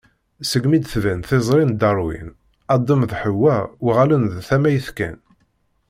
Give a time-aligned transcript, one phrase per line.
[0.51, 2.29] Segmi d-tban tiẓri n Darwin,
[2.73, 3.57] Adem d Ḥewwa
[3.87, 5.17] uɣalen d tamayt kan.